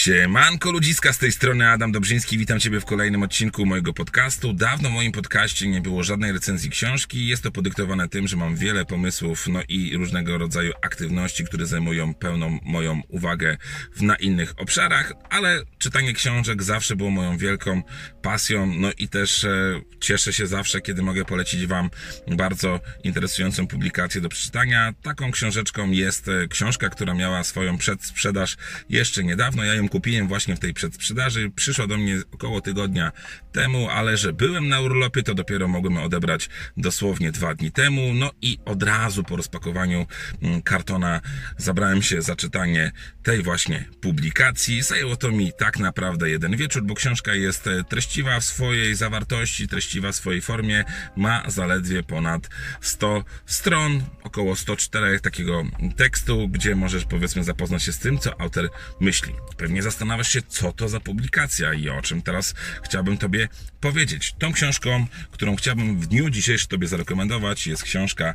[0.00, 4.52] Siemanko ludziska, z tej strony Adam Dobrzyński, witam Ciebie w kolejnym odcinku mojego podcastu.
[4.52, 8.56] Dawno w moim podcaście nie było żadnej recenzji książki, jest to podyktowane tym, że mam
[8.56, 13.56] wiele pomysłów, no i różnego rodzaju aktywności, które zajmują pełną moją uwagę
[14.00, 17.82] na innych obszarach, ale czytanie książek zawsze było moją wielką
[18.22, 21.90] pasją, no i też e, cieszę się zawsze, kiedy mogę polecić Wam
[22.36, 24.94] bardzo interesującą publikację do przeczytania.
[25.02, 28.56] Taką książeczką jest e, książka, która miała swoją przedsprzedaż
[28.88, 31.50] jeszcze niedawno, ja ją kupiłem właśnie w tej przedsprzedaży.
[31.56, 33.12] Przyszła do mnie około tygodnia
[33.52, 38.14] temu, ale że byłem na urlopie, to dopiero mogłem odebrać dosłownie dwa dni temu.
[38.14, 40.06] No i od razu po rozpakowaniu
[40.42, 41.20] mm, kartona
[41.56, 44.82] zabrałem się za czytanie tej właśnie publikacji.
[44.82, 49.68] Zajęło to mi tak naprawdę jeden wieczór, bo książka jest e, treściwa w swojej zawartości,
[49.68, 50.84] treściwa w swojej formie.
[51.16, 52.48] Ma zaledwie ponad
[52.80, 55.62] 100 stron, około 104 takiego
[55.96, 59.34] tekstu, gdzie możesz powiedzmy zapoznać się z tym, co autor myśli.
[59.56, 63.48] Pewnie zastanawiasz się, co to za publikacja i o czym teraz chciałbym Tobie
[63.80, 64.34] powiedzieć.
[64.38, 68.34] Tą książką, którą chciałbym w dniu dzisiejszym Tobie zarekomendować, jest książka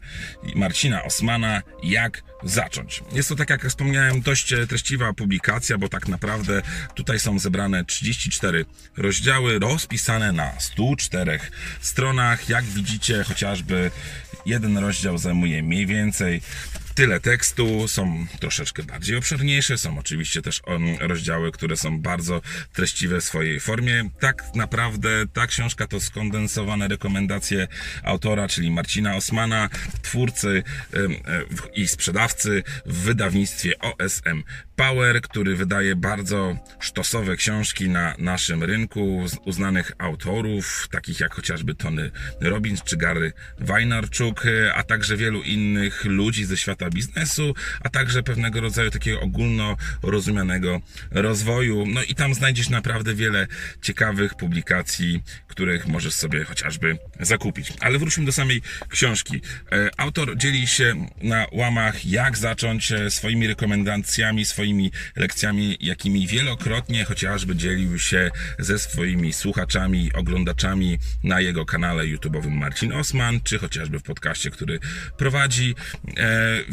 [0.56, 3.04] Marcina Osmana Jak zacząć.
[3.12, 6.62] Jest to, tak jak wspomniałem, dość treściwa publikacja, bo tak naprawdę
[6.96, 8.66] tutaj są zebrane 34
[8.98, 11.40] rozdziały, rozpisane na 104
[11.82, 12.50] stronach.
[12.50, 13.92] Jak widzicie, chociażby
[14.46, 16.42] jeden rozdział zajmuje mniej więcej
[16.96, 20.62] tyle tekstu, są troszeczkę bardziej obszerniejsze, są oczywiście też
[21.00, 22.42] rozdziały, które są bardzo
[22.74, 24.10] treściwe w swojej formie.
[24.20, 27.68] Tak naprawdę ta książka to skondensowane rekomendacje
[28.04, 29.70] autora, czyli Marcina Osmana,
[30.02, 30.64] twórcy
[31.74, 34.44] i sprzedawcy w wydawnictwie OSM
[34.76, 42.12] Power, który wydaje bardzo sztosowe książki na naszym rynku uznanych autorów, takich jak chociażby Tony
[42.42, 44.44] Robbins czy Gary Wajnarczuk,
[44.76, 47.54] a także wielu innych ludzi ze świata biznesu,
[47.84, 50.82] a także pewnego rodzaju takiego ogólno rozumianego
[51.12, 51.86] rozwoju.
[51.86, 53.48] No i tam znajdziesz naprawdę wiele
[53.82, 57.74] ciekawych publikacji, których możesz sobie chociażby zakupić.
[57.80, 59.42] Ale wróćmy do samej książki.
[59.72, 67.06] E, autor dzieli się na łamach, jak zacząć e, swoimi rekomendacjami, swoimi lekcjami, jakimi wielokrotnie
[67.06, 74.00] chociażby dzielił się ze swoimi słuchaczami, oglądaczami na jego kanale YouTube'owym Marcin Osman, czy chociażby
[74.00, 74.80] w podcaście, który
[75.18, 75.76] prowadzi.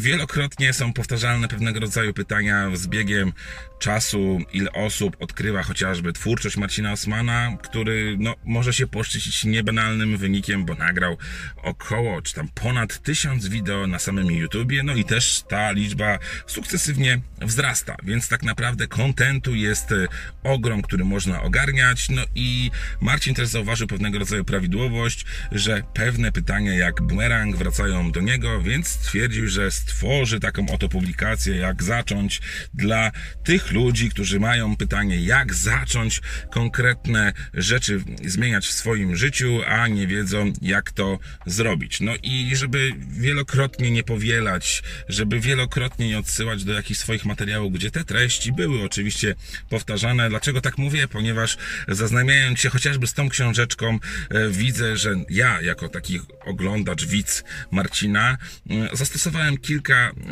[0.03, 3.33] Wielokrotnie są powtarzalne pewnego rodzaju pytania z biegiem
[3.79, 10.65] czasu, ile osób odkrywa chociażby twórczość Marcina Osmana, który no, może się poszczycić niebanalnym wynikiem,
[10.65, 11.17] bo nagrał
[11.57, 17.21] około, czy tam ponad tysiąc wideo na samym YouTubie, no i też ta liczba sukcesywnie
[17.41, 20.07] wzrasta, więc tak naprawdę kontentu jest e,
[20.43, 22.71] ogrom, który można ogarniać, no i
[23.01, 28.89] Marcin też zauważył pewnego rodzaju prawidłowość, że pewne pytania jak bumerang wracają do niego, więc
[28.89, 32.41] stwierdził, że stworzy taką oto publikację, jak zacząć
[32.75, 33.11] dla
[33.45, 36.21] tych ludzi, którzy mają pytanie, jak zacząć
[36.51, 42.01] konkretne rzeczy zmieniać w swoim życiu, a nie wiedzą, jak to zrobić.
[42.01, 47.91] No i żeby wielokrotnie nie powielać, żeby wielokrotnie nie odsyłać do jakichś swoich materiałów, gdzie
[47.91, 49.35] te treści były oczywiście
[49.69, 50.29] powtarzane.
[50.29, 51.09] Dlaczego tak mówię?
[51.09, 51.57] Ponieważ
[51.89, 53.99] zaznajamiając się chociażby z tą książeczką,
[54.31, 58.39] e, widzę, że ja, jako taki oglądacz, widz Marcina,
[58.71, 59.82] e, zastosowałem kilka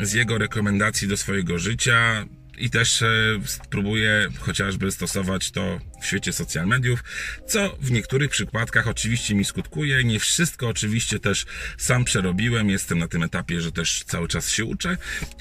[0.01, 2.25] z jego rekomendacji do swojego życia
[2.57, 3.07] i też e,
[3.45, 7.03] spróbuję chociażby stosować to w świecie social mediów,
[7.47, 10.03] co w niektórych przypadkach oczywiście mi skutkuje.
[10.03, 11.45] Nie wszystko oczywiście też
[11.77, 14.97] sam przerobiłem, jestem na tym etapie, że też cały czas się uczę,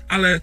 [0.08, 0.40] ale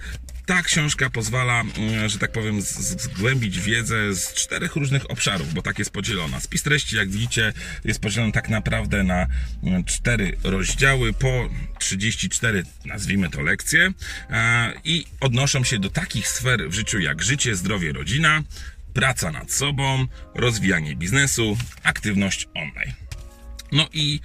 [0.47, 5.79] ta książka pozwala, mm, że tak powiem, zgłębić wiedzę z czterech różnych obszarów, bo tak
[5.79, 6.39] jest podzielona.
[6.39, 7.53] Spis treści, jak widzicie,
[7.85, 9.27] jest podzielony tak naprawdę na
[9.63, 11.49] mm, cztery rozdziały po
[11.79, 13.93] 34, nazwijmy to lekcje,
[14.83, 18.43] i odnoszą się do takich sfer w życiu jak życie, zdrowie, rodzina,
[18.93, 23.06] praca nad sobą, rozwijanie biznesu, aktywność online.
[23.71, 24.19] No i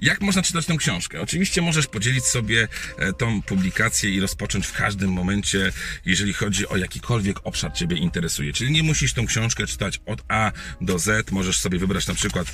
[0.00, 1.20] jak można czytać tę książkę?
[1.20, 2.68] Oczywiście możesz podzielić sobie
[2.98, 5.72] e, tą publikację i rozpocząć w każdym momencie,
[6.06, 8.52] jeżeli chodzi o jakikolwiek obszar Ciebie interesuje.
[8.52, 11.30] Czyli nie musisz tą książkę czytać od A do Z.
[11.30, 12.52] Możesz sobie wybrać na przykład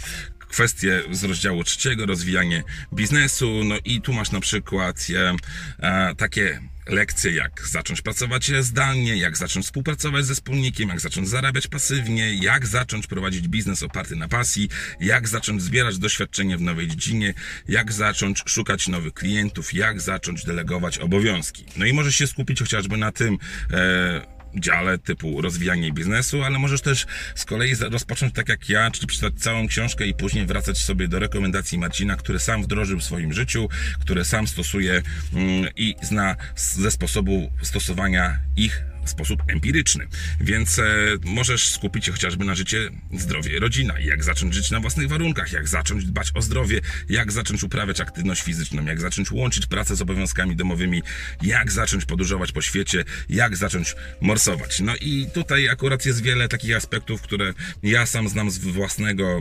[0.48, 2.62] kwestie z rozdziału trzeciego, rozwijanie
[2.92, 3.64] biznesu.
[3.64, 5.34] No i tu masz na przykład e,
[5.78, 11.66] e, takie lekcje, jak zacząć pracować zdalnie, jak zacząć współpracować ze wspólnikiem, jak zacząć zarabiać
[11.66, 14.68] pasywnie, jak zacząć prowadzić biznes oparty na pasji,
[15.00, 17.34] jak zacząć zbierać doświadczenie w nowej dziedzinie,
[17.68, 21.64] jak zacząć szukać nowych klientów, jak zacząć delegować obowiązki.
[21.76, 23.38] No i możesz się skupić chociażby na tym,
[23.72, 29.06] e, dziale typu rozwijanie biznesu, ale możesz też z kolei rozpocząć tak jak ja, czyli
[29.06, 33.32] przeczytać całą książkę i później wracać sobie do rekomendacji Marcina, które sam wdrożył w swoim
[33.32, 33.68] życiu,
[34.00, 35.02] które sam stosuje
[35.32, 40.06] mm, i zna ze sposobu stosowania ich sposób empiryczny.
[40.40, 40.84] Więc e,
[41.24, 45.68] możesz skupić się chociażby na życie, zdrowie, rodzina, jak zacząć żyć na własnych warunkach, jak
[45.68, 50.56] zacząć dbać o zdrowie, jak zacząć uprawiać aktywność fizyczną, jak zacząć łączyć pracę z obowiązkami
[50.56, 51.02] domowymi,
[51.42, 54.80] jak zacząć podróżować po świecie, jak zacząć morsować.
[54.80, 59.40] No i tutaj akurat jest wiele takich aspektów, które ja sam znam z własnego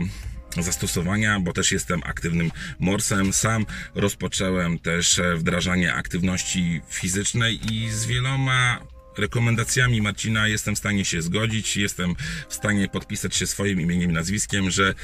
[0.62, 3.32] zastosowania, bo też jestem aktywnym morsem.
[3.32, 11.22] Sam rozpocząłem też wdrażanie aktywności fizycznej i z wieloma rekomendacjami Marcina jestem w stanie się
[11.22, 12.14] zgodzić, jestem
[12.48, 14.94] w stanie podpisać się swoim imieniem i nazwiskiem, że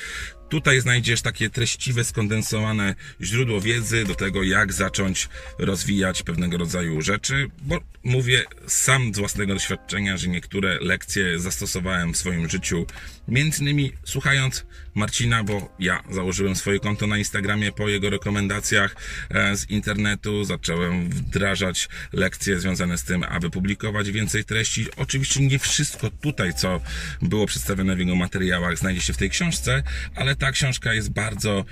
[0.51, 7.51] Tutaj znajdziesz takie treściwe, skondensowane źródło wiedzy do tego, jak zacząć rozwijać pewnego rodzaju rzeczy,
[7.63, 12.87] bo mówię sam z własnego doświadczenia, że niektóre lekcje zastosowałem w swoim życiu,
[13.29, 18.97] między innymi słuchając Marcina, bo ja założyłem swoje konto na Instagramie po jego rekomendacjach
[19.31, 24.87] e, z internetu, zacząłem wdrażać lekcje związane z tym, aby publikować więcej treści.
[24.97, 26.81] Oczywiście nie wszystko tutaj, co
[27.23, 29.83] było przedstawione w jego materiałach, znajdzie się w tej książce,
[30.15, 31.65] ale ta książka jest bardzo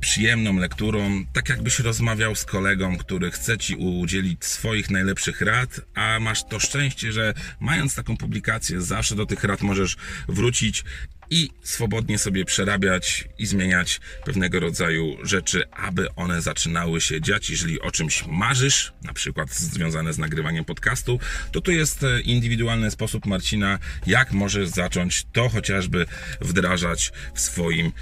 [0.00, 6.20] przyjemną lekturą, tak jakbyś rozmawiał z kolegą, który chce ci udzielić swoich najlepszych rad, a
[6.20, 9.96] masz to szczęście, że mając taką publikację, zawsze do tych rad możesz
[10.28, 10.84] wrócić
[11.30, 17.50] i swobodnie sobie przerabiać i zmieniać pewnego rodzaju rzeczy, aby one zaczynały się dziać.
[17.50, 21.20] Jeżeli o czymś marzysz, na przykład związane z nagrywaniem podcastu,
[21.52, 26.06] to tu jest e, indywidualny sposób Marcina, jak możesz zacząć to chociażby
[26.40, 27.92] wdrażać w swoim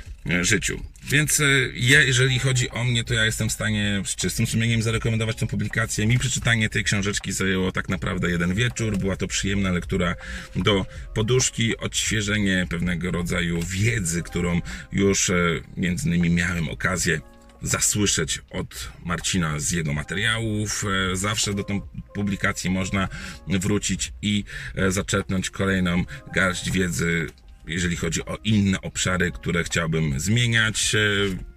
[0.40, 0.82] życiu.
[1.08, 1.44] Więc e,
[1.74, 5.46] ja, jeżeli chodzi o mnie, to ja jestem w stanie z czystym sumieniem zarekomendować tę
[5.46, 6.06] publikację.
[6.06, 8.98] Mi przeczytanie tej książeczki zajęło tak naprawdę jeden wieczór.
[8.98, 10.14] Była to przyjemna lektura
[10.56, 14.60] do poduszki, odświeżenie pewnego rodzaju wiedzy, którą
[14.92, 15.34] już e,
[15.76, 17.20] między innymi miałem okazję
[17.62, 20.84] zasłyszeć od Marcina z jego materiałów.
[21.12, 21.82] Zawsze do tej
[22.14, 23.08] publikacji można
[23.48, 24.44] wrócić i
[24.88, 26.04] zaczerpnąć kolejną
[26.34, 27.26] garść wiedzy
[27.66, 30.94] jeżeli chodzi o inne obszary, które chciałbym zmieniać.
[30.94, 30.98] E,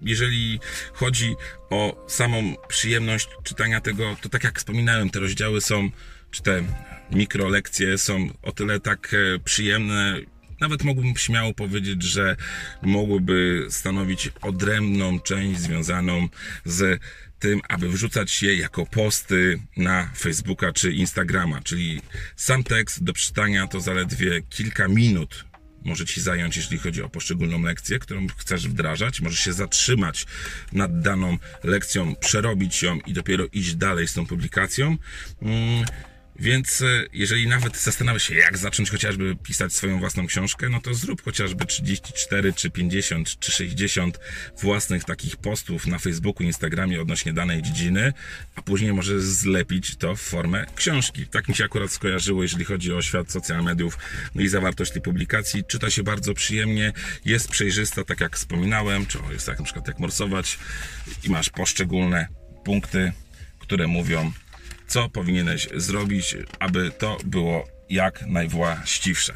[0.02, 0.60] jeżeli
[0.94, 1.36] chodzi
[1.70, 5.90] o samą przyjemność czytania tego, to tak jak wspominałem, te rozdziały są,
[6.32, 6.64] czy te
[7.12, 10.20] mikrolekcje są o tyle tak e, przyjemne,
[10.62, 12.36] nawet mógłbym śmiało powiedzieć, że
[12.82, 16.28] mogłyby stanowić odrębną część związaną
[16.66, 17.02] z
[17.40, 21.62] tym, aby wrzucać je jako posty na Facebooka czy Instagrama.
[21.62, 22.02] Czyli
[22.36, 25.46] sam tekst do przeczytania to zaledwie kilka minut
[25.86, 29.22] może Ci zająć, jeśli chodzi o poszczególną lekcję, którą chcesz wdrażać.
[29.22, 30.26] Możesz się zatrzymać
[30.74, 34.98] nad daną lekcją, przerobić ją i dopiero iść dalej z tą publikacją.
[36.40, 40.94] Więc e, jeżeli nawet zastanawiasz się, jak zacząć chociażby pisać swoją własną książkę, no to
[40.94, 44.20] zrób chociażby 34, czy 50, czy 60
[44.62, 48.14] własnych takich postów na Facebooku, Instagramie odnośnie danej dziedziny,
[48.56, 51.28] a później możesz zlepić to w formę książki.
[51.28, 53.98] Tak mi się akurat skojarzyło, jeżeli chodzi o świat social mediów
[54.36, 55.64] no i zawartość tej publikacji.
[55.68, 56.94] Czyta się bardzo przyjemnie,
[57.26, 60.60] jest przejrzysta, tak jak wspominałem, czy jest tak na przykład jak morsować
[61.24, 62.28] i masz poszczególne
[62.64, 63.12] punkty,
[63.60, 64.32] które mówią
[64.88, 69.34] co powinieneś zrobić, aby to było jak najwłaściwsze.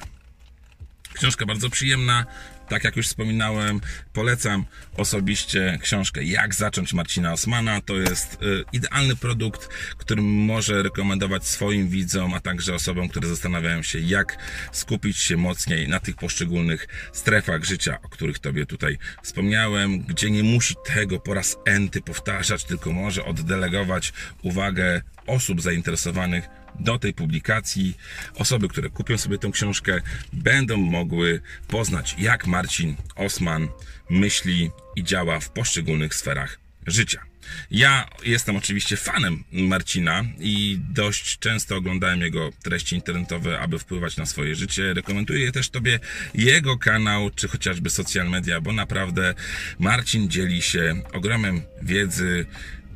[1.13, 2.25] Książka bardzo przyjemna,
[2.71, 3.81] tak jak już wspominałem,
[4.13, 4.65] polecam
[4.97, 7.81] osobiście książkę Jak zacząć Marcina Osmana.
[7.81, 13.83] To jest y, idealny produkt, który może rekomendować swoim widzom, a także osobom, które zastanawiają
[13.83, 14.37] się, jak
[14.71, 20.43] skupić się mocniej na tych poszczególnych strefach życia, o których Tobie tutaj wspomniałem, gdzie nie
[20.43, 24.13] musi tego po raz enty powtarzać, tylko może oddelegować
[24.43, 27.97] uwagę osób zainteresowanych do tej publikacji.
[28.35, 30.01] Osoby, które kupią sobie tę książkę,
[30.33, 33.67] będą mogły poznać, jak Marcin Osman
[34.09, 37.31] myśli i działa w poszczególnych sferach życia.
[37.71, 44.25] Ja jestem oczywiście fanem Marcina i dość często oglądałem jego treści internetowe, aby wpływać na
[44.25, 44.93] swoje życie.
[44.93, 45.99] Rekomenduję też Tobie
[46.33, 49.33] jego kanał, czy chociażby social media, bo naprawdę
[49.79, 52.45] Marcin dzieli się ogromem wiedzy,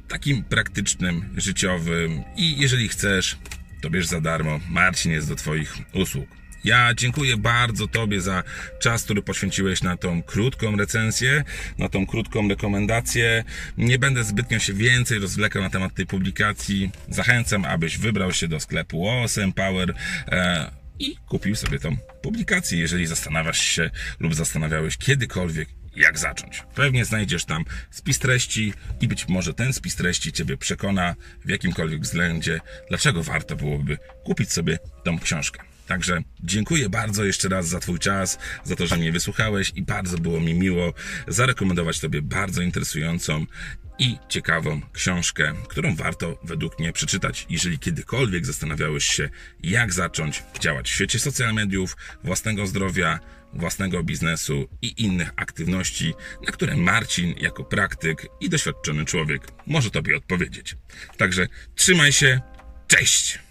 [0.07, 3.37] takim praktycznym, życiowym i jeżeli chcesz,
[3.85, 4.59] to bierz za darmo.
[4.69, 6.29] Marcin jest do Twoich usług.
[6.63, 8.43] Ja dziękuję bardzo Tobie za
[8.79, 11.43] czas, który poświęciłeś na tą krótką recenzję,
[11.77, 13.43] na tą krótką rekomendację.
[13.77, 16.91] Nie będę zbytnio się więcej rozwlekał na temat tej publikacji.
[17.09, 19.93] Zachęcam, abyś wybrał się do sklepu OSM Power
[20.27, 23.89] e, i kupił sobie tą publikację, jeżeli zastanawiasz się
[24.19, 26.63] lub zastanawiałeś kiedykolwiek, jak zacząć.
[26.75, 32.01] Pewnie znajdziesz tam spis treści i być może ten spis treści Ciebie przekona w jakimkolwiek
[32.01, 32.59] względzie,
[32.89, 35.74] dlaczego warto byłoby kupić sobie tą książkę.
[35.87, 40.17] Także dziękuję bardzo jeszcze raz za Twój czas, za to, że mnie wysłuchałeś i bardzo
[40.17, 40.93] było mi miło
[41.27, 43.45] zarekomendować Tobie bardzo interesującą
[43.99, 49.29] i ciekawą książkę, którą warto według mnie przeczytać, jeżeli kiedykolwiek zastanawiałeś się,
[49.63, 53.19] jak zacząć działać w świecie social mediów, własnego zdrowia,
[53.53, 56.13] własnego biznesu i innych aktywności,
[56.45, 60.75] na które Marcin jako praktyk i doświadczony człowiek może Tobie odpowiedzieć.
[61.17, 62.41] Także trzymaj się,
[62.87, 63.44] cześć!